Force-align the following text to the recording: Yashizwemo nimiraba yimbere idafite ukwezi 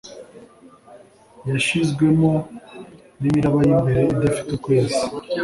Yashizwemo 1.49 2.31
nimiraba 3.19 3.59
yimbere 3.67 4.01
idafite 4.13 4.49
ukwezi 4.57 5.01